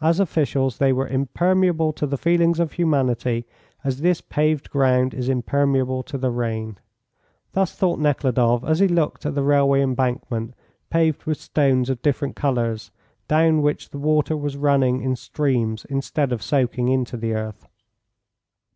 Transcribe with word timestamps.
"As 0.00 0.20
officials 0.20 0.78
they 0.78 0.92
were 0.92 1.08
impermeable 1.08 1.92
to 1.94 2.06
the 2.06 2.16
feelings 2.16 2.60
of 2.60 2.70
humanity, 2.74 3.44
as 3.82 4.02
this 4.02 4.20
paved 4.20 4.70
ground 4.70 5.12
is 5.12 5.28
impermeable 5.28 6.04
to 6.04 6.16
the 6.16 6.30
rain." 6.30 6.78
Thus 7.54 7.74
thought 7.74 7.98
Nekhludoff 7.98 8.62
as 8.62 8.78
he 8.78 8.86
looked 8.86 9.26
at 9.26 9.34
the 9.34 9.42
railway 9.42 9.82
embankment 9.82 10.54
paved 10.90 11.24
with 11.24 11.40
stones 11.40 11.90
of 11.90 12.02
different 12.02 12.36
colours, 12.36 12.92
down 13.26 13.60
which 13.60 13.90
the 13.90 13.98
water 13.98 14.36
was 14.36 14.56
running 14.56 15.00
in 15.00 15.16
streams 15.16 15.84
instead 15.86 16.30
of 16.30 16.40
soaking 16.40 16.86
into 16.88 17.16
the 17.16 17.34
earth. 17.34 17.66